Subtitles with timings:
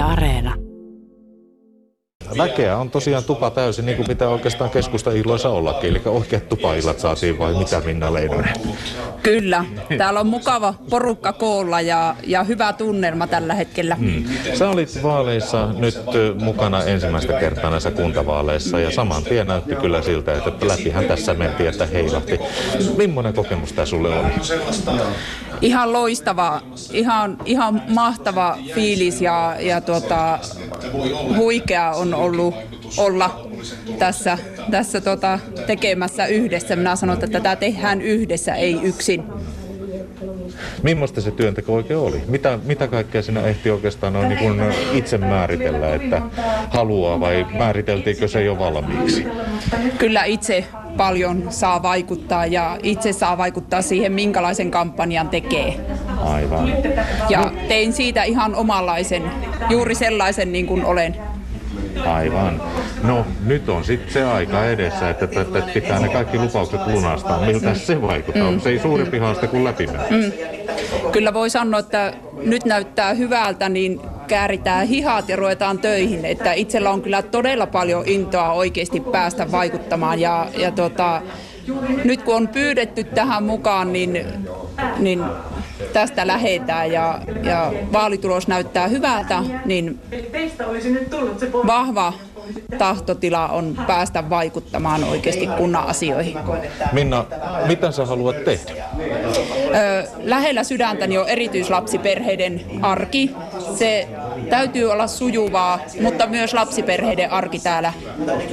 [0.00, 0.59] Yle Areena.
[2.38, 5.90] Väkeä on tosiaan tupa täysin, niin kuin pitää oikeastaan keskusta-illoissa ollakin.
[5.90, 8.54] Eli oikeat tupaillat saatiin vai mitä Minna Leinonen?
[9.22, 9.64] Kyllä.
[9.98, 13.94] Täällä on mukava porukka koolla ja, ja hyvä tunnelma tällä hetkellä.
[13.94, 14.24] Hmm.
[14.54, 15.98] Sä olit vaaleissa nyt
[16.40, 21.68] mukana ensimmäistä kertaa näissä kuntavaaleissa ja saman tien näytti kyllä siltä, että läpihän tässä mentiin,
[21.68, 22.40] että heilahti.
[22.96, 24.28] Millainen kokemus tämä sulle oli?
[25.60, 26.60] Ihan loistava,
[26.92, 30.38] ihan, ihan mahtava fiilis ja, ja tuota,
[31.36, 32.54] huikea on ollut
[32.96, 33.48] olla
[33.98, 34.38] tässä,
[34.70, 36.76] tässä tota, tekemässä yhdessä.
[36.76, 39.24] Minä sanon, että tätä tehdään yhdessä, ei yksin.
[40.82, 42.22] Millaista se työnteko oikein oli?
[42.26, 46.22] Mitä, mitä kaikkea sinä ehti oikeastaan on niin itse määritellä, että
[46.70, 49.26] haluaa vai määriteltiinkö se jo valmiiksi?
[49.98, 50.64] Kyllä itse
[50.96, 55.80] paljon saa vaikuttaa ja itse saa vaikuttaa siihen, minkälaisen kampanjan tekee.
[56.24, 56.72] Aivan.
[57.28, 59.22] Ja tein siitä ihan omanlaisen,
[59.68, 61.16] juuri sellaisen niin kuin olen.
[62.06, 62.62] Aivan.
[63.02, 67.46] No nyt on sitten se aika edessä, että, että, että pitää ne kaikki lupaukset lunastaa.
[67.46, 68.50] Miltä se vaikuttaa?
[68.50, 68.60] Mm.
[68.60, 70.04] Se ei suurempi haaste kuin läpimennä.
[70.10, 70.32] Mm.
[71.12, 76.24] Kyllä voi sanoa, että nyt näyttää hyvältä, niin kääritään hihat ja ruvetaan töihin.
[76.24, 81.22] Että itsellä on kyllä todella paljon intoa oikeasti päästä vaikuttamaan ja, ja tota,
[82.04, 84.26] nyt kun on pyydetty tähän mukaan, niin,
[84.98, 85.24] niin
[85.92, 90.00] tästä lähetään ja, ja vaalitulos näyttää hyvältä, niin
[91.66, 92.12] vahva
[92.78, 96.36] tahtotila on päästä vaikuttamaan oikeasti kunnan asioihin.
[96.92, 97.24] Minna,
[97.66, 98.84] mitä sä haluat tehdä?
[100.18, 103.30] Lähellä sydäntäni on erityislapsiperheiden arki.
[103.74, 104.08] Se
[104.50, 107.92] täytyy olla sujuvaa, mutta myös lapsiperheiden arki täällä.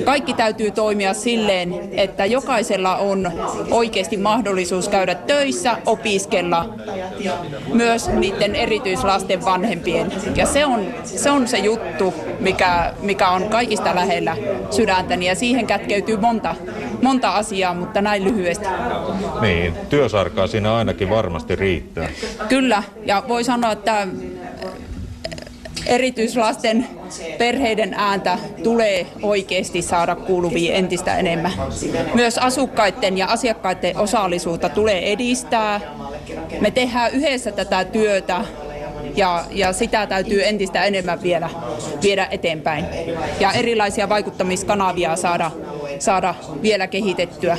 [0.05, 3.31] Kaikki täytyy toimia silleen, että jokaisella on
[3.72, 6.69] oikeasti mahdollisuus käydä töissä, opiskella,
[7.73, 10.11] myös niiden erityislasten vanhempien.
[10.35, 14.38] Ja se on se, on se juttu, mikä, mikä on kaikista lähellä
[14.69, 16.55] sydäntäni ja siihen kätkeytyy monta,
[17.02, 18.66] monta asiaa, mutta näin lyhyesti.
[19.41, 22.09] Niin, työsarkaa siinä ainakin varmasti riittää.
[22.50, 24.07] Kyllä, ja voi sanoa, että
[25.88, 26.88] erityislasten
[27.38, 31.52] perheiden ääntä tulee oikeasti saada kuuluviin entistä enemmän.
[32.14, 35.81] Myös asukkaiden ja asiakkaiden osallisuutta tulee edistää.
[36.62, 38.46] Me tehdään yhdessä tätä työtä
[39.16, 41.50] ja, ja sitä täytyy entistä enemmän vielä
[42.04, 42.86] viedä eteenpäin.
[43.40, 45.52] Ja erilaisia vaikuttamiskanavia saada
[46.02, 47.58] saada vielä kehitettyä.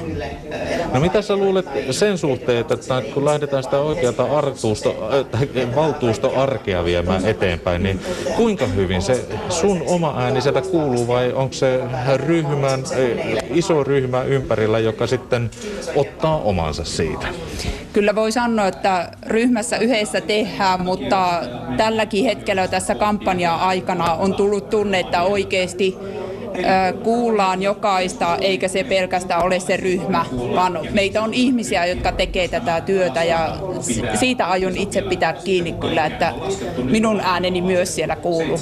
[0.93, 2.75] No mitä sä luulet sen suhteen, että
[3.15, 8.01] kun lähdetään sitä oikeata artuusto, äh, valtuustoarkea viemään eteenpäin, niin
[8.37, 11.81] kuinka hyvin se sun oma ääni sieltä kuuluu vai onko se
[12.17, 15.51] ryhmän, äh, iso ryhmä ympärillä, joka sitten
[15.97, 17.27] ottaa omansa siitä?
[17.93, 21.43] Kyllä voi sanoa, että ryhmässä yhdessä tehdään, mutta
[21.77, 25.99] tälläkin hetkellä tässä kampanjaa aikana on tullut tunne, että oikeasti
[27.03, 30.25] kuullaan jokaista, eikä se pelkästään ole se ryhmä,
[30.55, 33.57] vaan meitä on ihmisiä, jotka tekee tätä työtä ja
[34.15, 36.33] siitä aion itse pitää kiinni kyllä, että
[36.85, 38.61] minun ääneni myös siellä kuuluu.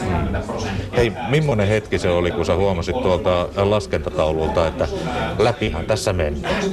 [0.96, 4.88] Hei, millainen hetki se oli, kun sä huomasit tuolta laskentataululta, että
[5.38, 6.64] läpihan tässä mennään?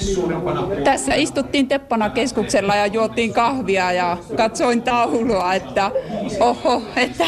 [0.84, 5.92] Tässä istuttiin Teppana keskuksella ja juotiin kahvia ja katsoin taulua, että
[6.40, 7.26] oho, että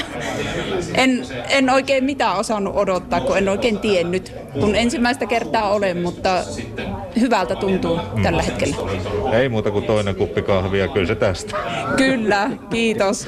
[0.94, 6.44] en, en oikein mitään osannut odottaa, kun en oikein tiennyt, kun ensimmäistä kertaa olen, mutta
[7.20, 8.76] hyvältä tuntuu tällä hetkellä.
[9.32, 11.58] Ei muuta kuin toinen kuppi kahvia, kyllä se tästä.
[11.98, 13.28] Kyllä, kiitos.